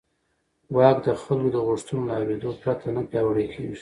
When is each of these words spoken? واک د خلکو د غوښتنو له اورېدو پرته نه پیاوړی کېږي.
واک 0.75 0.97
د 1.05 1.07
خلکو 1.21 1.49
د 1.55 1.57
غوښتنو 1.67 2.01
له 2.09 2.13
اورېدو 2.19 2.49
پرته 2.61 2.87
نه 2.95 3.01
پیاوړی 3.09 3.45
کېږي. 3.53 3.69